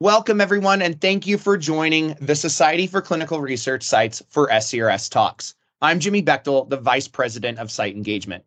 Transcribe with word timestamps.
Welcome, 0.00 0.40
everyone, 0.40 0.80
and 0.80 1.00
thank 1.00 1.26
you 1.26 1.36
for 1.36 1.56
joining 1.56 2.14
the 2.20 2.36
Society 2.36 2.86
for 2.86 3.02
Clinical 3.02 3.40
Research 3.40 3.82
Sites 3.82 4.22
for 4.28 4.46
SCRS 4.46 5.10
Talks. 5.10 5.56
I'm 5.82 5.98
Jimmy 5.98 6.22
Bechtel, 6.22 6.70
the 6.70 6.76
Vice 6.76 7.08
President 7.08 7.58
of 7.58 7.68
Site 7.68 7.96
Engagement. 7.96 8.44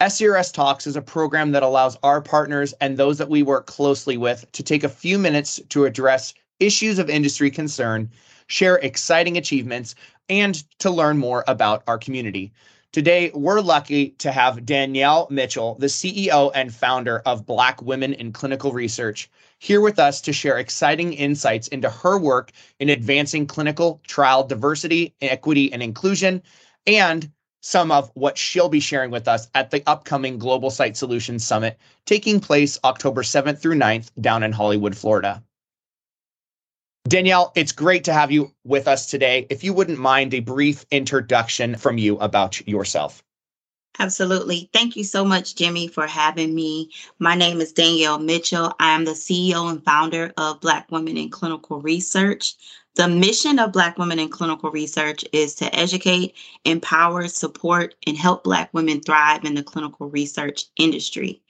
SCRS 0.00 0.50
Talks 0.50 0.86
is 0.86 0.96
a 0.96 1.02
program 1.02 1.52
that 1.52 1.62
allows 1.62 1.98
our 2.02 2.22
partners 2.22 2.72
and 2.80 2.96
those 2.96 3.18
that 3.18 3.28
we 3.28 3.42
work 3.42 3.66
closely 3.66 4.16
with 4.16 4.50
to 4.52 4.62
take 4.62 4.82
a 4.82 4.88
few 4.88 5.18
minutes 5.18 5.60
to 5.68 5.84
address 5.84 6.32
issues 6.58 6.98
of 6.98 7.10
industry 7.10 7.50
concern, 7.50 8.10
share 8.46 8.76
exciting 8.76 9.36
achievements, 9.36 9.94
and 10.30 10.64
to 10.78 10.90
learn 10.90 11.18
more 11.18 11.44
about 11.48 11.82
our 11.86 11.98
community. 11.98 12.50
Today, 12.90 13.30
we're 13.34 13.60
lucky 13.60 14.12
to 14.12 14.32
have 14.32 14.64
Danielle 14.64 15.26
Mitchell, 15.30 15.76
the 15.78 15.88
CEO 15.88 16.50
and 16.54 16.74
founder 16.74 17.18
of 17.26 17.44
Black 17.44 17.82
Women 17.82 18.14
in 18.14 18.32
Clinical 18.32 18.72
Research, 18.72 19.28
here 19.58 19.82
with 19.82 19.98
us 19.98 20.22
to 20.22 20.32
share 20.32 20.56
exciting 20.56 21.12
insights 21.12 21.68
into 21.68 21.90
her 21.90 22.18
work 22.18 22.50
in 22.80 22.88
advancing 22.88 23.46
clinical 23.46 24.00
trial 24.06 24.42
diversity, 24.42 25.14
equity, 25.20 25.70
and 25.70 25.82
inclusion, 25.82 26.42
and 26.86 27.30
some 27.60 27.92
of 27.92 28.10
what 28.14 28.38
she'll 28.38 28.70
be 28.70 28.80
sharing 28.80 29.10
with 29.10 29.28
us 29.28 29.48
at 29.54 29.70
the 29.70 29.82
upcoming 29.86 30.38
Global 30.38 30.70
Site 30.70 30.96
Solutions 30.96 31.46
Summit 31.46 31.78
taking 32.06 32.40
place 32.40 32.78
October 32.84 33.22
7th 33.22 33.60
through 33.60 33.76
9th 33.76 34.10
down 34.18 34.42
in 34.42 34.52
Hollywood, 34.52 34.96
Florida. 34.96 35.42
Danielle, 37.04 37.52
it's 37.54 37.72
great 37.72 38.04
to 38.04 38.12
have 38.12 38.30
you 38.30 38.52
with 38.64 38.86
us 38.86 39.06
today. 39.06 39.46
If 39.50 39.64
you 39.64 39.72
wouldn't 39.72 39.98
mind 39.98 40.34
a 40.34 40.40
brief 40.40 40.84
introduction 40.90 41.76
from 41.76 41.98
you 41.98 42.18
about 42.18 42.66
yourself. 42.66 43.22
Absolutely. 44.00 44.70
Thank 44.72 44.94
you 44.94 45.02
so 45.02 45.24
much, 45.24 45.56
Jimmy, 45.56 45.88
for 45.88 46.06
having 46.06 46.54
me. 46.54 46.90
My 47.18 47.34
name 47.34 47.60
is 47.60 47.72
Danielle 47.72 48.18
Mitchell. 48.18 48.72
I 48.78 48.94
am 48.94 49.04
the 49.04 49.12
CEO 49.12 49.70
and 49.70 49.82
founder 49.84 50.32
of 50.36 50.60
Black 50.60 50.90
Women 50.92 51.16
in 51.16 51.30
Clinical 51.30 51.80
Research. 51.80 52.54
The 52.94 53.08
mission 53.08 53.58
of 53.58 53.72
Black 53.72 53.98
Women 53.98 54.18
in 54.18 54.28
Clinical 54.28 54.70
Research 54.70 55.24
is 55.32 55.54
to 55.56 55.74
educate, 55.74 56.34
empower, 56.64 57.26
support, 57.26 57.94
and 58.06 58.16
help 58.16 58.44
Black 58.44 58.72
women 58.72 59.00
thrive 59.00 59.44
in 59.44 59.54
the 59.54 59.62
clinical 59.62 60.08
research 60.10 60.64
industry. 60.76 61.40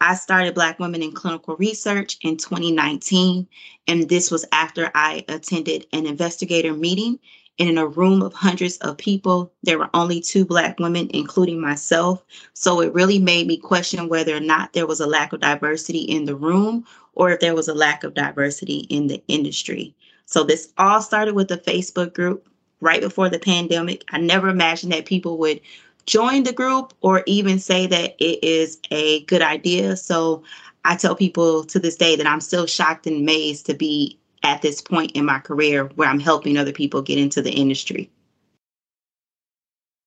I 0.00 0.14
started 0.14 0.54
Black 0.54 0.78
Women 0.78 1.02
in 1.02 1.12
Clinical 1.12 1.56
Research 1.56 2.18
in 2.22 2.36
2019, 2.36 3.46
and 3.86 4.08
this 4.08 4.30
was 4.30 4.44
after 4.52 4.90
I 4.94 5.24
attended 5.28 5.86
an 5.92 6.06
investigator 6.06 6.74
meeting 6.74 7.18
and 7.58 7.68
in 7.68 7.78
a 7.78 7.86
room 7.86 8.20
of 8.22 8.34
hundreds 8.34 8.78
of 8.78 8.98
people, 8.98 9.52
there 9.62 9.78
were 9.78 9.90
only 9.94 10.20
two 10.20 10.44
Black 10.44 10.80
women, 10.80 11.08
including 11.14 11.60
myself. 11.60 12.24
So 12.52 12.80
it 12.80 12.92
really 12.92 13.20
made 13.20 13.46
me 13.46 13.56
question 13.56 14.08
whether 14.08 14.36
or 14.36 14.40
not 14.40 14.72
there 14.72 14.88
was 14.88 14.98
a 15.00 15.06
lack 15.06 15.32
of 15.32 15.40
diversity 15.40 16.00
in 16.00 16.24
the 16.24 16.34
room 16.34 16.84
or 17.12 17.30
if 17.30 17.40
there 17.40 17.54
was 17.54 17.68
a 17.68 17.74
lack 17.74 18.02
of 18.02 18.14
diversity 18.14 18.86
in 18.90 19.06
the 19.06 19.22
industry. 19.28 19.94
So 20.26 20.42
this 20.42 20.72
all 20.78 21.00
started 21.00 21.34
with 21.34 21.50
a 21.52 21.58
Facebook 21.58 22.12
group 22.12 22.48
right 22.80 23.00
before 23.00 23.28
the 23.28 23.38
pandemic. 23.38 24.02
I 24.08 24.18
never 24.18 24.48
imagined 24.48 24.92
that 24.92 25.06
people 25.06 25.38
would 25.38 25.60
join 26.06 26.42
the 26.44 26.52
group 26.52 26.92
or 27.00 27.22
even 27.26 27.58
say 27.58 27.86
that 27.86 28.14
it 28.18 28.42
is 28.42 28.78
a 28.90 29.24
good 29.24 29.42
idea. 29.42 29.96
So 29.96 30.42
I 30.84 30.96
tell 30.96 31.16
people 31.16 31.64
to 31.64 31.78
this 31.78 31.96
day 31.96 32.16
that 32.16 32.26
I'm 32.26 32.40
still 32.40 32.66
shocked 32.66 33.06
and 33.06 33.16
amazed 33.16 33.66
to 33.66 33.74
be 33.74 34.18
at 34.42 34.62
this 34.62 34.80
point 34.80 35.12
in 35.12 35.24
my 35.24 35.38
career 35.38 35.86
where 35.96 36.08
I'm 36.08 36.20
helping 36.20 36.58
other 36.58 36.72
people 36.72 37.00
get 37.02 37.18
into 37.18 37.40
the 37.40 37.52
industry. 37.52 38.10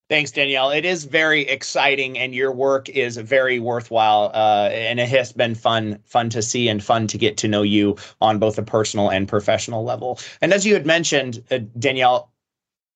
Thanks, 0.09 0.31
Danielle. 0.31 0.71
It 0.71 0.85
is 0.85 1.03
very 1.03 1.41
exciting, 1.41 2.17
and 2.17 2.33
your 2.33 2.53
work 2.53 2.87
is 2.87 3.17
very 3.17 3.59
worthwhile. 3.59 4.31
Uh, 4.33 4.69
and 4.71 5.01
it 5.01 5.09
has 5.09 5.33
been 5.33 5.53
fun, 5.53 5.99
fun 6.05 6.29
to 6.29 6.41
see, 6.41 6.69
and 6.69 6.81
fun 6.81 7.07
to 7.07 7.17
get 7.17 7.35
to 7.37 7.47
know 7.49 7.61
you 7.61 7.97
on 8.21 8.39
both 8.39 8.57
a 8.57 8.63
personal 8.63 9.09
and 9.09 9.27
professional 9.27 9.83
level. 9.83 10.17
And 10.39 10.53
as 10.53 10.65
you 10.65 10.73
had 10.75 10.85
mentioned, 10.85 11.43
uh, 11.51 11.59
Danielle, 11.77 12.31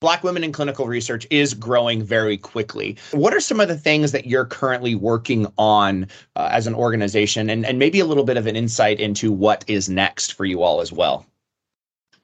Black 0.01 0.23
women 0.23 0.43
in 0.43 0.51
clinical 0.51 0.87
research 0.87 1.27
is 1.29 1.53
growing 1.53 2.01
very 2.01 2.35
quickly. 2.35 2.97
What 3.11 3.35
are 3.35 3.39
some 3.39 3.59
of 3.59 3.67
the 3.67 3.77
things 3.77 4.11
that 4.13 4.25
you're 4.25 4.45
currently 4.45 4.95
working 4.95 5.45
on 5.59 6.07
uh, 6.35 6.49
as 6.51 6.65
an 6.65 6.73
organization, 6.73 7.51
and, 7.51 7.63
and 7.67 7.77
maybe 7.77 7.99
a 7.99 8.05
little 8.05 8.23
bit 8.23 8.35
of 8.35 8.47
an 8.47 8.55
insight 8.55 8.99
into 8.99 9.31
what 9.31 9.63
is 9.67 9.89
next 9.89 10.33
for 10.33 10.43
you 10.43 10.63
all 10.63 10.81
as 10.81 10.91
well? 10.91 11.27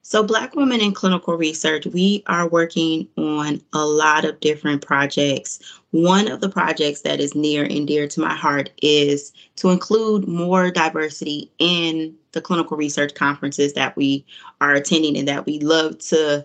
So, 0.02 0.24
Black 0.24 0.56
Women 0.56 0.80
in 0.80 0.92
Clinical 0.92 1.36
Research, 1.36 1.86
we 1.86 2.24
are 2.26 2.48
working 2.48 3.06
on 3.16 3.60
a 3.72 3.86
lot 3.86 4.24
of 4.24 4.40
different 4.40 4.84
projects. 4.84 5.60
One 5.92 6.26
of 6.28 6.40
the 6.40 6.48
projects 6.48 7.02
that 7.02 7.20
is 7.20 7.36
near 7.36 7.62
and 7.62 7.86
dear 7.86 8.08
to 8.08 8.20
my 8.20 8.34
heart 8.34 8.70
is 8.82 9.32
to 9.56 9.70
include 9.70 10.26
more 10.26 10.72
diversity 10.72 11.52
in 11.60 12.16
the 12.32 12.40
clinical 12.40 12.76
research 12.76 13.14
conferences 13.14 13.74
that 13.74 13.94
we 13.96 14.26
are 14.60 14.74
attending 14.74 15.16
and 15.16 15.28
that 15.28 15.46
we 15.46 15.60
love 15.60 15.98
to 15.98 16.44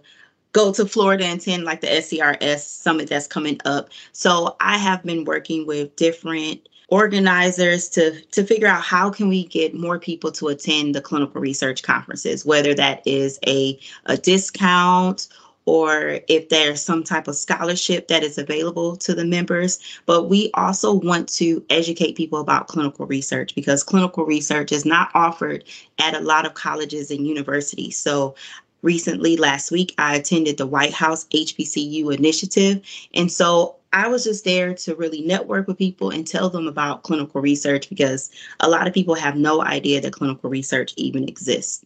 go 0.54 0.72
to 0.72 0.86
Florida 0.86 1.26
and 1.26 1.42
attend 1.42 1.66
like 1.66 1.82
the 1.82 1.88
SCRS 1.88 2.60
summit 2.60 3.10
that's 3.10 3.28
coming 3.28 3.60
up. 3.66 3.90
So 4.14 4.56
I 4.60 4.78
have 4.78 5.04
been 5.04 5.26
working 5.26 5.68
with 5.68 5.96
different 5.96 6.70
organizers 6.90 7.90
to 7.90 8.22
to 8.26 8.46
figure 8.46 8.68
out 8.68 8.84
how 8.84 9.10
can 9.10 9.28
we 9.28 9.46
get 9.46 9.74
more 9.74 9.98
people 9.98 10.32
to 10.32 10.50
attend 10.50 10.94
the 10.94 11.02
clinical 11.02 11.42
research 11.42 11.82
conferences 11.82 12.46
whether 12.46 12.76
that 12.76 13.02
is 13.06 13.40
a 13.48 13.80
a 14.06 14.18
discount 14.18 15.28
or 15.66 16.20
if 16.28 16.50
there's 16.50 16.82
some 16.82 17.04
type 17.04 17.28
of 17.28 17.36
scholarship 17.36 18.08
that 18.08 18.24
is 18.24 18.38
available 18.38 18.96
to 18.98 19.14
the 19.16 19.26
members. 19.26 19.80
But 20.06 20.30
we 20.30 20.52
also 20.56 20.94
want 20.94 21.30
to 21.36 21.64
educate 21.70 22.18
people 22.18 22.40
about 22.40 22.68
clinical 22.68 23.06
research 23.06 23.56
because 23.56 23.84
clinical 23.84 24.26
research 24.26 24.72
is 24.72 24.86
not 24.86 25.10
offered 25.14 25.64
at 26.00 26.16
a 26.16 26.20
lot 26.20 26.46
of 26.46 26.54
colleges 26.54 27.12
and 27.12 27.26
universities. 27.26 27.98
So 27.98 28.36
recently, 28.84 29.38
last 29.38 29.72
week, 29.72 29.96
I 29.98 30.16
attended 30.16 30.58
the 30.58 30.68
White 30.68 30.94
House 30.94 31.26
HBCU 31.34 32.16
initiative. 32.16 32.82
And 33.16 33.32
so 33.32 33.78
I 33.94 34.08
was 34.08 34.24
just 34.24 34.44
there 34.44 34.74
to 34.74 34.96
really 34.96 35.22
network 35.22 35.68
with 35.68 35.78
people 35.78 36.10
and 36.10 36.28
tell 36.28 36.50
them 36.50 36.68
about 36.68 37.04
clinical 37.04 37.42
research 37.42 37.90
because 37.90 38.30
a 38.60 38.70
lot 38.70 38.88
of 38.88 38.94
people 38.94 39.16
have 39.16 39.36
no 39.36 39.64
idea 39.64 40.02
that 40.02 40.14
clinical 40.14 40.50
research 40.50 40.94
even 40.98 41.28
exists. 41.28 41.86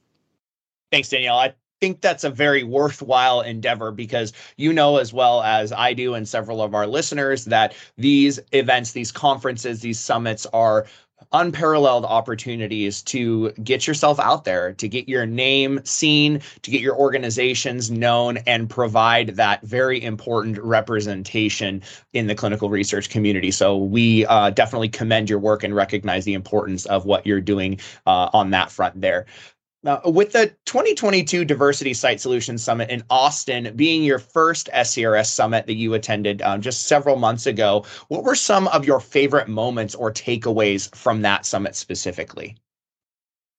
Thanks, 0.91 1.09
Danielle. 1.09 1.37
I 1.37 1.53
think 1.81 2.01
that's 2.01 2.23
a 2.23 2.29
very 2.29 2.63
worthwhile 2.63 3.41
endeavor 3.41 3.91
because 3.91 4.33
you 4.55 4.73
know 4.73 4.97
as 4.97 5.13
well 5.13 5.43
as 5.43 5.71
I 5.71 5.93
do 5.93 6.15
and 6.15 6.27
several 6.27 6.61
of 6.61 6.73
our 6.73 6.87
listeners 6.87 7.45
that 7.45 7.75
these 7.97 8.39
events, 8.51 8.93
these 8.93 9.11
conferences, 9.11 9.81
these 9.81 9.99
summits 9.99 10.45
are 10.53 10.87
unparalleled 11.31 12.05
opportunities 12.05 13.01
to 13.01 13.51
get 13.63 13.87
yourself 13.87 14.19
out 14.19 14.45
there, 14.45 14.73
to 14.73 14.87
get 14.87 15.09
your 15.09 15.25
name 15.25 15.79
seen, 15.83 16.41
to 16.61 16.71
get 16.71 16.81
your 16.81 16.95
organizations 16.95 17.91
known, 17.91 18.37
and 18.47 18.69
provide 18.69 19.29
that 19.35 19.61
very 19.63 20.01
important 20.01 20.57
representation 20.59 21.81
in 22.13 22.27
the 22.27 22.35
clinical 22.35 22.69
research 22.69 23.09
community. 23.09 23.51
So 23.51 23.77
we 23.77 24.25
uh, 24.27 24.51
definitely 24.51 24.89
commend 24.89 25.29
your 25.29 25.39
work 25.39 25.63
and 25.63 25.75
recognize 25.75 26.25
the 26.25 26.33
importance 26.33 26.85
of 26.85 27.05
what 27.05 27.25
you're 27.25 27.41
doing 27.41 27.79
uh, 28.05 28.29
on 28.33 28.51
that 28.51 28.71
front 28.71 29.01
there. 29.01 29.25
Now, 29.83 30.01
with 30.05 30.31
the 30.31 30.47
2022 30.65 31.45
Diversity 31.45 31.93
Site 31.93 32.19
Solutions 32.19 32.63
Summit 32.63 32.89
in 32.89 33.03
Austin 33.09 33.75
being 33.75 34.03
your 34.03 34.19
first 34.19 34.69
SCRS 34.73 35.27
summit 35.27 35.67
that 35.67 35.75
you 35.75 35.93
attended 35.93 36.41
um, 36.41 36.61
just 36.61 36.87
several 36.87 37.15
months 37.15 37.45
ago, 37.45 37.85
what 38.07 38.23
were 38.23 38.35
some 38.35 38.67
of 38.69 38.85
your 38.85 38.99
favorite 38.99 39.47
moments 39.47 39.93
or 39.93 40.11
takeaways 40.11 40.93
from 40.95 41.21
that 41.21 41.45
summit 41.45 41.75
specifically? 41.75 42.57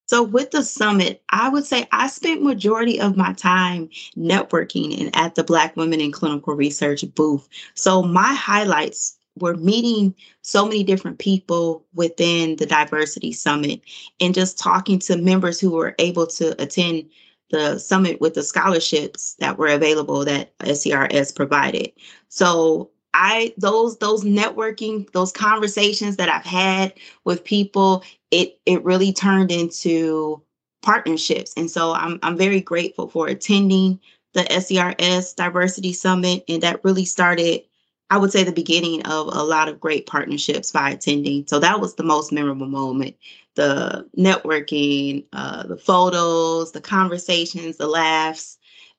So 0.08 0.22
with 0.22 0.50
the 0.50 0.62
summit, 0.62 1.22
I 1.28 1.50
would 1.50 1.66
say 1.66 1.86
I 1.92 2.06
spent 2.08 2.42
majority 2.42 2.98
of 2.98 3.16
my 3.16 3.34
time 3.34 3.90
networking 4.16 4.98
and 4.98 5.14
at 5.14 5.34
the 5.34 5.44
Black 5.44 5.76
Women 5.76 6.00
in 6.00 6.12
Clinical 6.12 6.54
Research 6.54 7.04
booth. 7.14 7.46
So 7.74 8.02
my 8.02 8.32
highlights 8.32 9.17
we're 9.40 9.54
meeting 9.54 10.14
so 10.42 10.64
many 10.64 10.84
different 10.84 11.18
people 11.18 11.84
within 11.94 12.56
the 12.56 12.66
diversity 12.66 13.32
summit 13.32 13.80
and 14.20 14.34
just 14.34 14.58
talking 14.58 14.98
to 15.00 15.16
members 15.16 15.60
who 15.60 15.70
were 15.70 15.94
able 15.98 16.26
to 16.26 16.60
attend 16.60 17.08
the 17.50 17.78
summit 17.78 18.20
with 18.20 18.34
the 18.34 18.42
scholarships 18.42 19.34
that 19.38 19.58
were 19.58 19.68
available 19.68 20.24
that 20.24 20.56
SCRS 20.58 21.34
provided. 21.34 21.92
So 22.28 22.90
I 23.14 23.54
those 23.56 23.98
those 23.98 24.24
networking, 24.24 25.10
those 25.12 25.32
conversations 25.32 26.16
that 26.16 26.28
I've 26.28 26.44
had 26.44 26.92
with 27.24 27.44
people, 27.44 28.04
it 28.30 28.60
it 28.66 28.84
really 28.84 29.12
turned 29.12 29.50
into 29.50 30.42
partnerships. 30.82 31.54
And 31.56 31.70
so 31.70 31.92
I'm 31.92 32.18
I'm 32.22 32.36
very 32.36 32.60
grateful 32.60 33.08
for 33.08 33.28
attending 33.28 33.98
the 34.34 34.44
SCRS 34.44 35.34
Diversity 35.34 35.92
Summit 35.92 36.44
and 36.48 36.62
that 36.62 36.84
really 36.84 37.04
started 37.04 37.62
I 38.10 38.18
would 38.18 38.32
say 38.32 38.44
the 38.44 38.52
beginning 38.52 39.02
of 39.06 39.28
a 39.28 39.42
lot 39.42 39.68
of 39.68 39.80
great 39.80 40.06
partnerships 40.06 40.70
by 40.72 40.90
attending. 40.90 41.46
So 41.46 41.58
that 41.58 41.80
was 41.80 41.94
the 41.94 42.04
most 42.04 42.32
memorable 42.32 42.66
moment. 42.66 43.16
The 43.54 44.08
networking, 44.16 45.24
uh, 45.32 45.66
the 45.66 45.76
photos, 45.76 46.72
the 46.72 46.80
conversations, 46.80 47.76
the 47.76 47.88
laughs. 47.88 48.57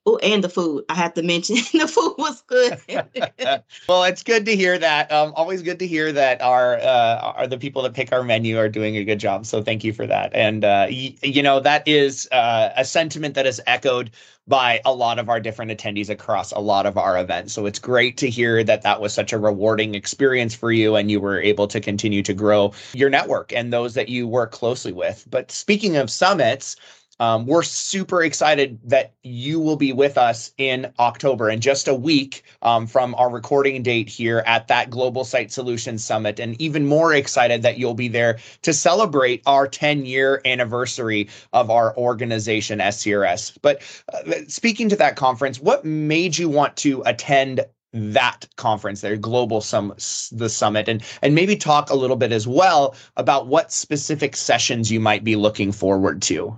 Oh, 0.09 0.17
and 0.23 0.43
the 0.43 0.49
food. 0.49 0.85
I 0.89 0.95
have 0.95 1.13
to 1.13 1.21
mention 1.21 1.55
the 1.73 1.87
food 1.87 2.15
was 2.17 2.41
good. 2.47 2.81
well, 3.87 4.03
it's 4.05 4.23
good 4.23 4.43
to 4.47 4.55
hear 4.55 4.79
that. 4.79 5.11
Um, 5.11 5.33
always 5.35 5.61
good 5.61 5.77
to 5.79 5.87
hear 5.87 6.11
that 6.11 6.41
our 6.41 6.77
uh, 6.77 7.33
are 7.37 7.45
the 7.45 7.59
people 7.59 7.83
that 7.83 7.93
pick 7.93 8.11
our 8.11 8.23
menu 8.23 8.57
are 8.57 8.69
doing 8.69 8.97
a 8.97 9.03
good 9.03 9.19
job. 9.19 9.45
So 9.45 9.61
thank 9.61 9.83
you 9.83 9.93
for 9.93 10.07
that. 10.07 10.31
And 10.33 10.65
uh, 10.65 10.87
y- 10.89 11.15
you 11.21 11.43
know 11.43 11.59
that 11.59 11.87
is 11.87 12.27
uh, 12.31 12.69
a 12.75 12.85
sentiment 12.85 13.35
that 13.35 13.45
is 13.45 13.61
echoed 13.67 14.09
by 14.47 14.81
a 14.83 14.91
lot 14.91 15.19
of 15.19 15.29
our 15.29 15.39
different 15.39 15.69
attendees 15.69 16.09
across 16.09 16.51
a 16.53 16.59
lot 16.59 16.87
of 16.87 16.97
our 16.97 17.19
events. 17.19 17.53
So 17.53 17.67
it's 17.67 17.77
great 17.77 18.17
to 18.17 18.29
hear 18.31 18.63
that 18.63 18.81
that 18.81 18.99
was 18.99 19.13
such 19.13 19.31
a 19.31 19.37
rewarding 19.37 19.93
experience 19.93 20.55
for 20.55 20.71
you 20.71 20.95
and 20.95 21.11
you 21.11 21.19
were 21.19 21.39
able 21.39 21.67
to 21.67 21.79
continue 21.79 22.23
to 22.23 22.33
grow 22.33 22.73
your 22.93 23.11
network 23.11 23.53
and 23.53 23.71
those 23.71 23.93
that 23.93 24.09
you 24.09 24.27
work 24.27 24.51
closely 24.51 24.91
with. 24.91 25.27
But 25.29 25.51
speaking 25.51 25.97
of 25.97 26.09
summits, 26.09 26.77
um, 27.19 27.45
we're 27.45 27.63
super 27.63 28.23
excited 28.23 28.79
that 28.83 29.13
you 29.23 29.59
will 29.59 29.75
be 29.75 29.91
with 29.91 30.17
us 30.17 30.51
in 30.57 30.91
October 30.99 31.49
in 31.49 31.59
just 31.59 31.87
a 31.87 31.93
week 31.93 32.43
um, 32.61 32.87
from 32.87 33.13
our 33.15 33.29
recording 33.29 33.83
date 33.83 34.07
here 34.07 34.43
at 34.45 34.67
that 34.69 34.89
Global 34.89 35.25
Site 35.25 35.51
Solutions 35.51 36.03
Summit. 36.03 36.39
And 36.39 36.59
even 36.61 36.85
more 36.85 37.13
excited 37.13 37.61
that 37.63 37.77
you'll 37.77 37.93
be 37.93 38.07
there 38.07 38.39
to 38.61 38.73
celebrate 38.73 39.41
our 39.45 39.67
10 39.67 40.05
year 40.05 40.41
anniversary 40.45 41.29
of 41.51 41.69
our 41.69 41.95
organization, 41.97 42.79
SCRS. 42.79 43.57
But 43.61 43.81
uh, 44.13 44.45
speaking 44.47 44.87
to 44.89 44.95
that 44.95 45.15
conference, 45.15 45.59
what 45.59 45.83
made 45.83 46.37
you 46.37 46.47
want 46.47 46.77
to 46.77 47.03
attend 47.05 47.65
that 47.91 48.47
conference 48.55 49.01
there 49.01 49.17
global 49.17 49.61
sum 49.61 49.91
the 50.31 50.47
summit 50.47 50.87
and 50.87 51.03
and 51.23 51.33
maybe 51.33 51.55
talk 51.55 51.89
a 51.89 51.95
little 51.95 52.15
bit 52.15 52.31
as 52.31 52.47
well 52.47 52.95
about 53.17 53.47
what 53.47 53.71
specific 53.71 54.35
sessions 54.35 54.91
you 54.91 54.99
might 54.99 55.23
be 55.23 55.35
looking 55.35 55.71
forward 55.71 56.21
to 56.21 56.55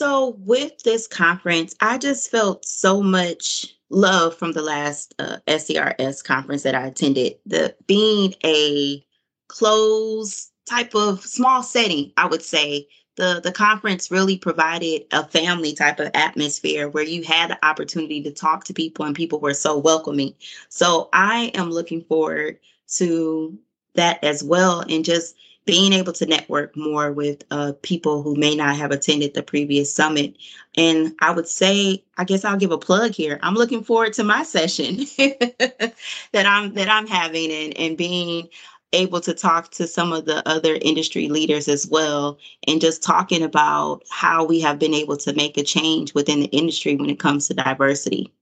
so, 0.00 0.38
with 0.46 0.82
this 0.82 1.06
conference, 1.06 1.76
I 1.82 1.98
just 1.98 2.30
felt 2.30 2.64
so 2.64 3.02
much 3.02 3.76
love 3.90 4.34
from 4.34 4.52
the 4.52 4.62
last 4.62 5.14
uh, 5.18 5.36
SCRS 5.46 6.24
conference 6.24 6.62
that 6.62 6.74
I 6.74 6.86
attended. 6.86 7.34
The 7.44 7.76
being 7.86 8.34
a 8.42 9.04
closed 9.48 10.52
type 10.66 10.94
of 10.94 11.22
small 11.22 11.62
setting, 11.62 12.14
I 12.16 12.24
would 12.24 12.40
say 12.40 12.88
the 13.16 13.42
the 13.44 13.52
conference 13.52 14.10
really 14.10 14.38
provided 14.38 15.02
a 15.12 15.22
family 15.26 15.74
type 15.74 16.00
of 16.00 16.10
atmosphere 16.14 16.88
where 16.88 17.04
you 17.04 17.22
had 17.22 17.50
the 17.50 17.62
opportunity 17.62 18.22
to 18.22 18.30
talk 18.30 18.64
to 18.64 18.72
people 18.72 19.04
and 19.04 19.14
people 19.14 19.38
were 19.38 19.52
so 19.52 19.76
welcoming. 19.76 20.32
So 20.70 21.10
I 21.12 21.50
am 21.52 21.70
looking 21.70 22.04
forward 22.04 22.58
to 22.94 23.58
that 23.96 24.24
as 24.24 24.42
well 24.42 24.82
and 24.88 25.04
just 25.04 25.34
being 25.66 25.92
able 25.92 26.12
to 26.14 26.26
network 26.26 26.76
more 26.76 27.12
with 27.12 27.44
uh, 27.50 27.72
people 27.82 28.22
who 28.22 28.34
may 28.34 28.56
not 28.56 28.76
have 28.76 28.90
attended 28.90 29.34
the 29.34 29.42
previous 29.42 29.94
summit. 29.94 30.36
And 30.76 31.14
I 31.20 31.30
would 31.30 31.46
say, 31.46 32.02
I 32.16 32.24
guess 32.24 32.44
I'll 32.44 32.56
give 32.56 32.72
a 32.72 32.78
plug 32.78 33.12
here. 33.12 33.38
I'm 33.42 33.54
looking 33.54 33.84
forward 33.84 34.12
to 34.14 34.24
my 34.24 34.42
session 34.42 34.96
that 35.18 35.94
I'm 36.34 36.74
that 36.74 36.88
I'm 36.88 37.06
having 37.06 37.52
and, 37.52 37.76
and 37.76 37.96
being 37.96 38.48
able 38.92 39.20
to 39.20 39.34
talk 39.34 39.70
to 39.70 39.86
some 39.86 40.12
of 40.12 40.24
the 40.24 40.46
other 40.48 40.78
industry 40.82 41.28
leaders 41.28 41.68
as 41.68 41.86
well 41.86 42.38
and 42.66 42.80
just 42.80 43.02
talking 43.02 43.42
about 43.42 44.02
how 44.10 44.44
we 44.44 44.60
have 44.60 44.78
been 44.78 44.94
able 44.94 45.16
to 45.16 45.32
make 45.34 45.56
a 45.56 45.62
change 45.62 46.12
within 46.14 46.40
the 46.40 46.46
industry 46.46 46.96
when 46.96 47.10
it 47.10 47.20
comes 47.20 47.46
to 47.46 47.54
diversity. 47.54 48.32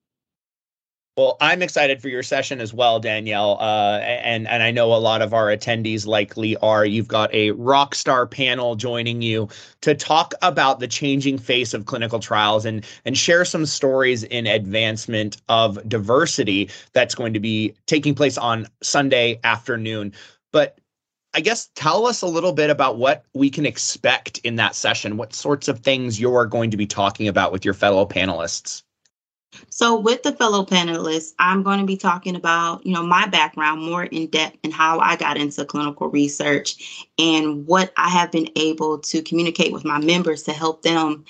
Well, 1.18 1.36
I'm 1.40 1.62
excited 1.62 2.00
for 2.00 2.08
your 2.08 2.22
session 2.22 2.60
as 2.60 2.72
well, 2.72 3.00
Danielle. 3.00 3.58
Uh, 3.58 3.98
and 3.98 4.46
and 4.46 4.62
I 4.62 4.70
know 4.70 4.94
a 4.94 5.02
lot 5.02 5.20
of 5.20 5.34
our 5.34 5.46
attendees 5.48 6.06
likely 6.06 6.56
are. 6.58 6.86
You've 6.86 7.08
got 7.08 7.34
a 7.34 7.50
rock 7.50 7.96
star 7.96 8.24
panel 8.24 8.76
joining 8.76 9.20
you 9.20 9.48
to 9.80 9.96
talk 9.96 10.32
about 10.42 10.78
the 10.78 10.86
changing 10.86 11.38
face 11.38 11.74
of 11.74 11.86
clinical 11.86 12.20
trials 12.20 12.64
and 12.64 12.86
and 13.04 13.18
share 13.18 13.44
some 13.44 13.66
stories 13.66 14.22
in 14.22 14.46
advancement 14.46 15.38
of 15.48 15.76
diversity 15.88 16.70
that's 16.92 17.16
going 17.16 17.34
to 17.34 17.40
be 17.40 17.74
taking 17.86 18.14
place 18.14 18.38
on 18.38 18.68
Sunday 18.80 19.40
afternoon. 19.42 20.12
But 20.52 20.78
I 21.34 21.40
guess 21.40 21.68
tell 21.74 22.06
us 22.06 22.22
a 22.22 22.28
little 22.28 22.52
bit 22.52 22.70
about 22.70 22.96
what 22.96 23.24
we 23.34 23.50
can 23.50 23.66
expect 23.66 24.38
in 24.44 24.54
that 24.56 24.76
session. 24.76 25.16
What 25.16 25.34
sorts 25.34 25.66
of 25.66 25.80
things 25.80 26.20
you're 26.20 26.46
going 26.46 26.70
to 26.70 26.76
be 26.76 26.86
talking 26.86 27.26
about 27.26 27.50
with 27.50 27.64
your 27.64 27.74
fellow 27.74 28.06
panelists? 28.06 28.84
So 29.70 29.98
with 29.98 30.22
the 30.22 30.32
fellow 30.32 30.64
panelists, 30.64 31.32
I'm 31.38 31.62
going 31.62 31.80
to 31.80 31.86
be 31.86 31.96
talking 31.96 32.36
about, 32.36 32.84
you 32.84 32.92
know, 32.92 33.02
my 33.02 33.26
background 33.26 33.82
more 33.82 34.04
in 34.04 34.26
depth 34.28 34.58
and 34.62 34.72
how 34.72 34.98
I 35.00 35.16
got 35.16 35.36
into 35.36 35.64
clinical 35.64 36.08
research 36.08 37.06
and 37.18 37.66
what 37.66 37.92
I 37.96 38.08
have 38.08 38.30
been 38.30 38.48
able 38.56 38.98
to 38.98 39.22
communicate 39.22 39.72
with 39.72 39.84
my 39.84 39.98
members 39.98 40.42
to 40.44 40.52
help 40.52 40.82
them 40.82 41.24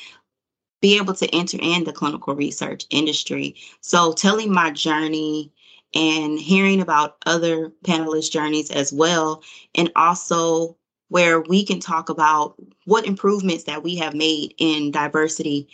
be 0.81 0.97
able 0.97 1.15
to 1.15 1.29
enter 1.35 1.59
in 1.61 1.85
the 1.85 1.93
clinical 1.93 2.35
research 2.35 2.87
industry. 2.91 3.57
So 3.81 4.13
telling 4.13 4.53
my 4.53 4.71
journey 4.71 5.53
and 5.95 6.39
hearing 6.39 6.81
about 6.81 7.17
other 7.27 7.73
panelists' 7.85 8.31
journeys 8.31 8.71
as 8.71 8.93
well, 8.93 9.43
and 9.75 9.91
also 9.97 10.77
where 11.09 11.41
we 11.41 11.65
can 11.65 11.81
talk 11.81 12.11
about 12.11 12.55
what 12.85 13.07
improvements 13.07 13.65
that 13.65 13.83
we 13.83 13.97
have 13.97 14.15
made 14.15 14.55
in 14.59 14.91
diversity 14.91 15.69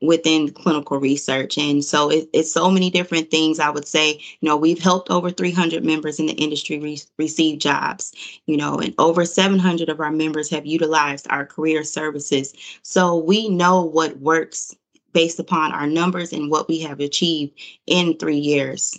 within 0.00 0.50
clinical 0.50 0.98
research. 0.98 1.58
And 1.58 1.84
so 1.84 2.10
it, 2.10 2.28
it's 2.32 2.52
so 2.52 2.70
many 2.70 2.90
different 2.90 3.30
things. 3.30 3.60
I 3.60 3.70
would 3.70 3.86
say, 3.86 4.12
you 4.40 4.48
know, 4.48 4.56
we've 4.56 4.80
helped 4.80 5.10
over 5.10 5.30
300 5.30 5.84
members 5.84 6.18
in 6.18 6.26
the 6.26 6.32
industry 6.34 6.78
re- 6.78 7.02
receive 7.18 7.58
jobs, 7.58 8.12
you 8.46 8.56
know, 8.56 8.78
and 8.78 8.94
over 8.98 9.24
700 9.24 9.88
of 9.88 10.00
our 10.00 10.10
members 10.10 10.48
have 10.50 10.66
utilized 10.66 11.26
our 11.30 11.44
career 11.44 11.84
services. 11.84 12.54
So 12.82 13.16
we 13.16 13.48
know 13.48 13.82
what 13.82 14.18
works 14.20 14.74
based 15.12 15.38
upon 15.38 15.72
our 15.72 15.86
numbers 15.86 16.32
and 16.32 16.50
what 16.50 16.68
we 16.68 16.80
have 16.80 17.00
achieved 17.00 17.58
in 17.86 18.16
three 18.16 18.38
years. 18.38 18.98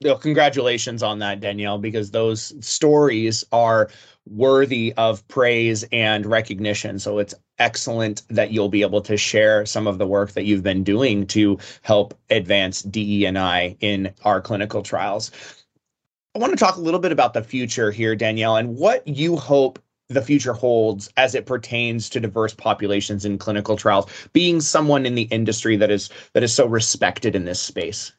Well, 0.00 0.16
congratulations 0.16 1.02
on 1.02 1.18
that, 1.18 1.40
Danielle, 1.40 1.78
because 1.78 2.12
those 2.12 2.54
stories 2.64 3.44
are 3.50 3.90
worthy 4.26 4.92
of 4.96 5.26
praise 5.26 5.84
and 5.90 6.24
recognition. 6.24 7.00
So 7.00 7.18
it's 7.18 7.34
excellent 7.58 8.22
that 8.30 8.52
you'll 8.52 8.68
be 8.68 8.82
able 8.82 9.00
to 9.00 9.16
share 9.16 9.66
some 9.66 9.88
of 9.88 9.98
the 9.98 10.06
work 10.06 10.32
that 10.32 10.44
you've 10.44 10.62
been 10.62 10.84
doing 10.84 11.26
to 11.28 11.58
help 11.82 12.14
advance 12.30 12.82
DE&I 12.82 13.76
in 13.80 14.14
our 14.24 14.40
clinical 14.40 14.82
trials. 14.82 15.32
I 16.36 16.38
want 16.38 16.52
to 16.52 16.64
talk 16.64 16.76
a 16.76 16.80
little 16.80 17.00
bit 17.00 17.10
about 17.10 17.32
the 17.32 17.42
future 17.42 17.90
here, 17.90 18.14
Danielle, 18.14 18.56
and 18.56 18.76
what 18.76 19.04
you 19.08 19.36
hope 19.36 19.80
the 20.08 20.22
future 20.22 20.52
holds 20.52 21.10
as 21.16 21.34
it 21.34 21.44
pertains 21.44 22.08
to 22.10 22.20
diverse 22.20 22.54
populations 22.54 23.24
in 23.24 23.36
clinical 23.36 23.76
trials, 23.76 24.06
being 24.32 24.60
someone 24.60 25.04
in 25.04 25.16
the 25.16 25.22
industry 25.22 25.76
that 25.76 25.90
is 25.90 26.08
that 26.34 26.44
is 26.44 26.54
so 26.54 26.66
respected 26.66 27.34
in 27.34 27.44
this 27.44 27.60
space. 27.60 28.12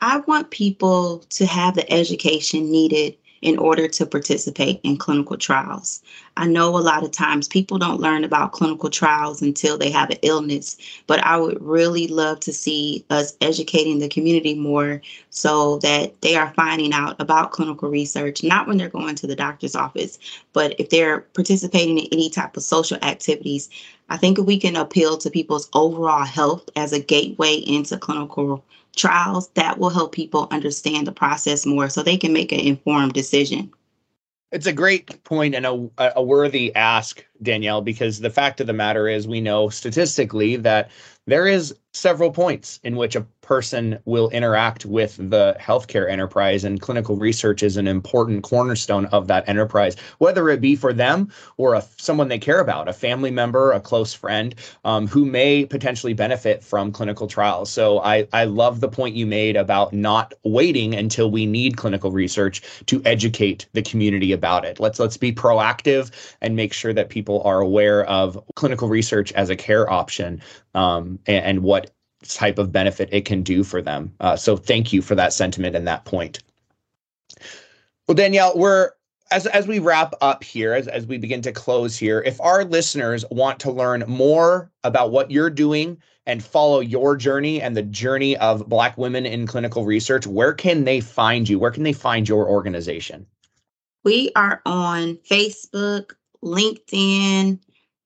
I 0.00 0.18
want 0.18 0.50
people 0.50 1.20
to 1.30 1.46
have 1.46 1.74
the 1.74 1.90
education 1.92 2.70
needed 2.70 3.16
in 3.44 3.58
order 3.58 3.86
to 3.86 4.06
participate 4.06 4.80
in 4.82 4.96
clinical 4.96 5.36
trials. 5.36 6.02
I 6.38 6.46
know 6.46 6.70
a 6.70 6.80
lot 6.80 7.04
of 7.04 7.10
times 7.10 7.46
people 7.46 7.78
don't 7.78 8.00
learn 8.00 8.24
about 8.24 8.52
clinical 8.52 8.88
trials 8.88 9.42
until 9.42 9.76
they 9.76 9.90
have 9.90 10.08
an 10.08 10.16
illness, 10.22 10.78
but 11.06 11.22
I 11.22 11.36
would 11.36 11.62
really 11.62 12.08
love 12.08 12.40
to 12.40 12.54
see 12.54 13.04
us 13.10 13.36
educating 13.42 13.98
the 13.98 14.08
community 14.08 14.54
more 14.54 15.02
so 15.28 15.76
that 15.80 16.22
they 16.22 16.36
are 16.36 16.54
finding 16.54 16.94
out 16.94 17.16
about 17.20 17.52
clinical 17.52 17.90
research, 17.90 18.42
not 18.42 18.66
when 18.66 18.78
they're 18.78 18.88
going 18.88 19.14
to 19.16 19.26
the 19.26 19.36
doctor's 19.36 19.76
office, 19.76 20.18
but 20.54 20.74
if 20.80 20.88
they're 20.88 21.20
participating 21.34 21.98
in 21.98 22.08
any 22.12 22.30
type 22.30 22.56
of 22.56 22.62
social 22.62 22.96
activities. 23.02 23.68
I 24.08 24.16
think 24.16 24.38
if 24.38 24.46
we 24.46 24.58
can 24.58 24.76
appeal 24.76 25.18
to 25.18 25.30
people's 25.30 25.68
overall 25.74 26.24
health 26.24 26.68
as 26.76 26.92
a 26.92 27.00
gateway 27.00 27.56
into 27.56 27.98
clinical 27.98 28.64
trials 28.94 29.48
that 29.54 29.78
will 29.78 29.90
help 29.90 30.12
people 30.12 30.48
understand 30.50 31.06
the 31.06 31.12
process 31.12 31.66
more 31.66 31.88
so 31.88 32.02
they 32.02 32.16
can 32.16 32.32
make 32.32 32.52
an 32.52 32.60
informed 32.60 33.12
decision. 33.12 33.70
It's 34.52 34.66
a 34.66 34.72
great 34.72 35.24
point 35.24 35.56
and 35.56 35.66
a, 35.66 36.12
a 36.16 36.22
worthy 36.22 36.74
ask, 36.76 37.24
Danielle, 37.42 37.80
because 37.80 38.20
the 38.20 38.30
fact 38.30 38.60
of 38.60 38.68
the 38.68 38.72
matter 38.72 39.08
is 39.08 39.26
we 39.26 39.40
know 39.40 39.68
statistically 39.68 40.54
that 40.56 40.90
there 41.26 41.46
is 41.46 41.74
several 41.92 42.30
points 42.30 42.80
in 42.82 42.96
which 42.96 43.14
a 43.14 43.22
person 43.40 43.98
will 44.04 44.28
interact 44.30 44.84
with 44.84 45.16
the 45.16 45.56
healthcare 45.60 46.10
enterprise 46.10 46.64
and 46.64 46.80
clinical 46.80 47.16
research 47.16 47.62
is 47.62 47.76
an 47.76 47.86
important 47.86 48.42
cornerstone 48.42 49.06
of 49.06 49.28
that 49.28 49.48
enterprise 49.48 49.96
whether 50.18 50.48
it 50.48 50.60
be 50.60 50.74
for 50.74 50.92
them 50.92 51.30
or 51.56 51.74
a, 51.74 51.82
someone 51.98 52.28
they 52.28 52.38
care 52.38 52.58
about 52.60 52.88
a 52.88 52.92
family 52.92 53.30
member 53.30 53.70
a 53.72 53.80
close 53.80 54.12
friend 54.12 54.54
um, 54.84 55.06
who 55.06 55.24
may 55.24 55.64
potentially 55.64 56.14
benefit 56.14 56.64
from 56.64 56.90
clinical 56.90 57.26
trials. 57.26 57.70
So 57.70 58.00
I, 58.00 58.26
I 58.32 58.44
love 58.44 58.80
the 58.80 58.88
point 58.88 59.14
you 59.14 59.26
made 59.26 59.56
about 59.56 59.92
not 59.92 60.34
waiting 60.42 60.94
until 60.94 61.30
we 61.30 61.46
need 61.46 61.76
clinical 61.76 62.10
research 62.10 62.62
to 62.86 63.02
educate 63.04 63.66
the 63.72 63.82
community 63.82 64.32
about 64.32 64.64
it. 64.64 64.80
Let's 64.80 64.98
let's 64.98 65.16
be 65.16 65.32
proactive 65.32 66.10
and 66.40 66.56
make 66.56 66.72
sure 66.72 66.92
that 66.92 67.08
people 67.08 67.42
are 67.42 67.60
aware 67.60 68.04
of 68.06 68.42
clinical 68.54 68.88
research 68.88 69.32
as 69.32 69.50
a 69.50 69.56
care 69.56 69.90
option 69.90 70.40
um, 70.74 71.18
and, 71.26 71.44
and 71.44 71.62
what 71.62 71.90
type 72.22 72.58
of 72.58 72.72
benefit 72.72 73.08
it 73.12 73.24
can 73.24 73.42
do 73.42 73.62
for 73.62 73.82
them. 73.82 74.12
Uh, 74.20 74.36
so 74.36 74.56
thank 74.56 74.92
you 74.92 75.02
for 75.02 75.14
that 75.14 75.32
sentiment 75.32 75.76
and 75.76 75.86
that 75.86 76.04
point. 76.04 76.40
Well, 78.06 78.14
Danielle, 78.14 78.52
we're 78.56 78.90
as 79.30 79.46
as 79.46 79.66
we 79.66 79.78
wrap 79.78 80.14
up 80.20 80.44
here, 80.44 80.74
as, 80.74 80.86
as 80.88 81.06
we 81.06 81.18
begin 81.18 81.42
to 81.42 81.52
close 81.52 81.96
here, 81.96 82.22
if 82.24 82.40
our 82.40 82.64
listeners 82.64 83.24
want 83.30 83.58
to 83.60 83.70
learn 83.70 84.04
more 84.06 84.70
about 84.84 85.10
what 85.10 85.30
you're 85.30 85.50
doing 85.50 85.98
and 86.26 86.42
follow 86.42 86.80
your 86.80 87.16
journey 87.16 87.60
and 87.60 87.76
the 87.76 87.82
journey 87.82 88.36
of 88.38 88.68
Black 88.68 88.96
women 88.96 89.26
in 89.26 89.46
clinical 89.46 89.84
research, 89.84 90.26
where 90.26 90.52
can 90.52 90.84
they 90.84 91.00
find 91.00 91.48
you? 91.48 91.58
Where 91.58 91.70
can 91.70 91.82
they 91.82 91.92
find 91.92 92.28
your 92.28 92.48
organization? 92.48 93.26
We 94.04 94.30
are 94.36 94.60
on 94.66 95.16
Facebook, 95.28 96.12
LinkedIn, 96.42 97.58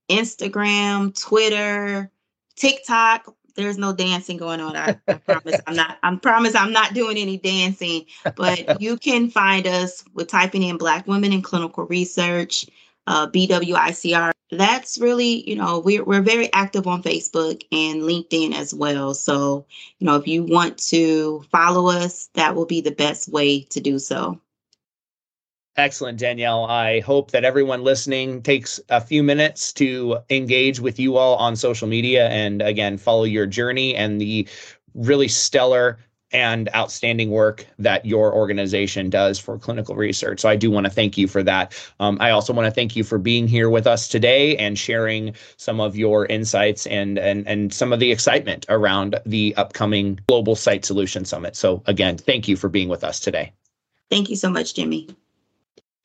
Instagram, 0.08 1.20
Twitter, 1.20 2.10
TikTok. 2.58 3.34
There's 3.54 3.78
no 3.78 3.92
dancing 3.92 4.36
going 4.36 4.60
on. 4.60 4.76
I, 4.76 4.96
I 5.08 5.14
promise 5.14 5.60
I'm 5.66 5.74
not. 5.74 5.98
I 6.02 6.14
promise 6.16 6.54
I'm 6.54 6.72
not 6.72 6.94
doing 6.94 7.16
any 7.16 7.36
dancing. 7.38 8.06
But 8.36 8.80
you 8.80 8.96
can 8.96 9.30
find 9.30 9.66
us 9.66 10.04
with 10.14 10.28
typing 10.28 10.62
in 10.62 10.76
Black 10.78 11.06
Women 11.06 11.32
in 11.32 11.42
Clinical 11.42 11.84
Research, 11.86 12.66
uh, 13.06 13.26
BWICR. 13.28 14.32
That's 14.50 14.98
really, 14.98 15.48
you 15.48 15.56
know, 15.56 15.80
we're 15.80 16.04
we're 16.04 16.22
very 16.22 16.52
active 16.52 16.86
on 16.86 17.02
Facebook 17.02 17.62
and 17.72 18.02
LinkedIn 18.02 18.54
as 18.54 18.72
well. 18.72 19.12
So, 19.12 19.66
you 19.98 20.06
know, 20.06 20.16
if 20.16 20.26
you 20.26 20.44
want 20.44 20.78
to 20.88 21.44
follow 21.50 21.88
us, 21.88 22.30
that 22.34 22.54
will 22.54 22.66
be 22.66 22.80
the 22.80 22.92
best 22.92 23.28
way 23.28 23.62
to 23.70 23.80
do 23.80 23.98
so. 23.98 24.40
Excellent, 25.78 26.18
Danielle. 26.18 26.64
I 26.64 26.98
hope 26.98 27.30
that 27.30 27.44
everyone 27.44 27.84
listening 27.84 28.42
takes 28.42 28.80
a 28.88 29.00
few 29.00 29.22
minutes 29.22 29.72
to 29.74 30.18
engage 30.28 30.80
with 30.80 30.98
you 30.98 31.16
all 31.16 31.36
on 31.36 31.54
social 31.54 31.86
media 31.86 32.28
and 32.30 32.60
again, 32.60 32.98
follow 32.98 33.22
your 33.22 33.46
journey 33.46 33.94
and 33.94 34.20
the 34.20 34.48
really 34.94 35.28
stellar 35.28 36.00
and 36.32 36.68
outstanding 36.74 37.30
work 37.30 37.64
that 37.78 38.04
your 38.04 38.34
organization 38.34 39.08
does 39.08 39.38
for 39.38 39.56
clinical 39.56 39.94
research. 39.94 40.40
So 40.40 40.48
I 40.48 40.56
do 40.56 40.68
want 40.68 40.86
to 40.86 40.90
thank 40.90 41.16
you 41.16 41.28
for 41.28 41.44
that. 41.44 41.72
Um, 42.00 42.18
I 42.20 42.30
also 42.30 42.52
want 42.52 42.66
to 42.66 42.72
thank 42.72 42.96
you 42.96 43.04
for 43.04 43.16
being 43.16 43.46
here 43.46 43.70
with 43.70 43.86
us 43.86 44.08
today 44.08 44.56
and 44.56 44.76
sharing 44.76 45.32
some 45.58 45.80
of 45.80 45.94
your 45.94 46.26
insights 46.26 46.86
and 46.88 47.20
and 47.20 47.46
and 47.46 47.72
some 47.72 47.92
of 47.92 48.00
the 48.00 48.10
excitement 48.10 48.66
around 48.68 49.20
the 49.24 49.54
upcoming 49.56 50.18
Global 50.26 50.56
Site 50.56 50.84
Solution 50.84 51.24
Summit. 51.24 51.54
So 51.54 51.84
again, 51.86 52.18
thank 52.18 52.48
you 52.48 52.56
for 52.56 52.68
being 52.68 52.88
with 52.88 53.04
us 53.04 53.20
today. 53.20 53.52
Thank 54.10 54.28
you 54.28 54.34
so 54.34 54.50
much, 54.50 54.74
Jimmy. 54.74 55.08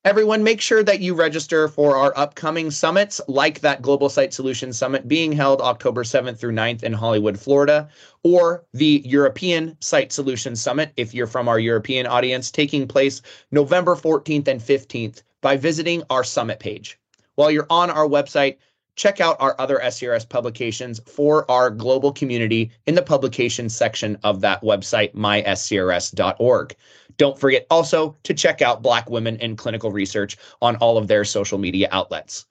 Everyone, 0.05 0.43
make 0.43 0.59
sure 0.59 0.83
that 0.83 0.99
you 0.99 1.13
register 1.13 1.69
for 1.69 1.95
our 1.95 2.11
upcoming 2.17 2.71
summits, 2.71 3.21
like 3.29 3.61
that 3.61 3.81
Global 3.81 4.09
Site 4.09 4.33
Solutions 4.33 4.77
Summit 4.77 5.07
being 5.07 5.31
held 5.31 5.61
October 5.61 6.03
7th 6.03 6.37
through 6.37 6.51
9th 6.51 6.83
in 6.83 6.91
Hollywood, 6.91 7.39
Florida, 7.39 7.87
or 8.21 8.65
the 8.73 9.01
European 9.05 9.77
Site 9.79 10.11
Solutions 10.11 10.59
Summit, 10.59 10.91
if 10.97 11.13
you're 11.13 11.25
from 11.25 11.47
our 11.47 11.57
European 11.57 12.05
audience, 12.05 12.51
taking 12.51 12.85
place 12.85 13.21
November 13.51 13.95
14th 13.95 14.49
and 14.49 14.59
15th 14.59 15.23
by 15.39 15.55
visiting 15.55 16.03
our 16.09 16.25
summit 16.25 16.59
page. 16.59 16.99
While 17.35 17.51
you're 17.51 17.67
on 17.69 17.89
our 17.89 18.05
website, 18.05 18.57
check 18.97 19.21
out 19.21 19.37
our 19.39 19.55
other 19.57 19.79
SCRS 19.81 20.27
publications 20.27 20.99
for 21.05 21.49
our 21.49 21.69
global 21.69 22.11
community 22.11 22.71
in 22.85 22.95
the 22.95 23.01
publications 23.01 23.73
section 23.73 24.17
of 24.25 24.41
that 24.41 24.63
website, 24.63 25.13
myscrs.org. 25.15 26.75
Don't 27.17 27.39
forget 27.39 27.65
also 27.69 28.17
to 28.23 28.33
check 28.33 28.61
out 28.61 28.81
Black 28.81 29.09
Women 29.09 29.37
in 29.37 29.55
Clinical 29.55 29.91
Research 29.91 30.37
on 30.61 30.75
all 30.77 30.97
of 30.97 31.07
their 31.07 31.25
social 31.25 31.57
media 31.57 31.87
outlets. 31.91 32.45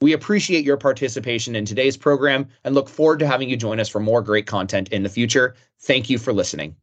We 0.00 0.12
appreciate 0.12 0.64
your 0.64 0.76
participation 0.76 1.56
in 1.56 1.64
today's 1.64 1.96
program 1.96 2.48
and 2.64 2.74
look 2.74 2.88
forward 2.88 3.18
to 3.20 3.26
having 3.26 3.48
you 3.48 3.56
join 3.56 3.80
us 3.80 3.88
for 3.88 4.00
more 4.00 4.22
great 4.22 4.46
content 4.46 4.88
in 4.90 5.02
the 5.02 5.08
future. 5.08 5.54
Thank 5.80 6.10
you 6.10 6.18
for 6.18 6.32
listening. 6.32 6.76